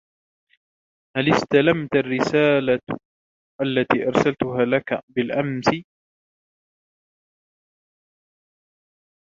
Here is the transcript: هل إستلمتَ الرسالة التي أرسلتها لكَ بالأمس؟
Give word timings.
هل 1.17 1.33
إستلمتَ 1.33 1.95
الرسالة 1.95 2.79
التي 3.61 4.07
أرسلتها 4.07 4.65
لكَ 4.65 4.99
بالأمس؟ 5.09 5.67